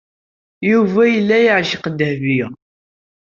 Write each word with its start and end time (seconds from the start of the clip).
Yuba 0.71 1.01
yella 1.13 1.37
yeɛceq 1.45 1.83
Dahbiya. 1.97 2.47